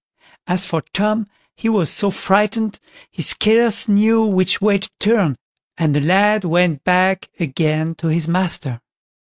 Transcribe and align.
As 0.47 0.65
for 0.65 0.81
Tom, 0.81 1.27
he 1.55 1.69
was 1.69 1.91
so 1.93 2.09
frightened 2.09 2.79
he 3.11 3.21
scarce 3.21 3.87
knew 3.87 4.25
which 4.25 4.59
way 4.59 4.79
to 4.79 4.89
turn, 4.99 5.35
and 5.77 5.93
the 5.93 6.01
lad 6.01 6.43
went 6.43 6.83
back 6.83 7.29
again 7.39 7.93
to 7.99 8.07
his 8.07 8.27
master. 8.27 8.81